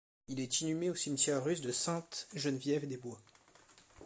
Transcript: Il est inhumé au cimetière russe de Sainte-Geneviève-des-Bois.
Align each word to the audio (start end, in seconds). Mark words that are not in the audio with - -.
Il 0.29 0.39
est 0.39 0.61
inhumé 0.61 0.89
au 0.89 0.95
cimetière 0.95 1.43
russe 1.43 1.61
de 1.61 1.71
Sainte-Geneviève-des-Bois. 1.71 3.19